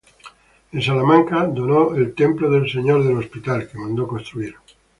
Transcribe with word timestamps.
En 0.71 0.81
Salamanca, 0.81 1.45
donó 1.45 1.95
el 1.95 2.15
Templo 2.15 2.49
del 2.49 2.67
señor 2.67 3.03
del 3.03 3.19
Hospital, 3.19 3.69
que 3.69 3.77
mandó 3.77 4.07
construir. 4.07 4.55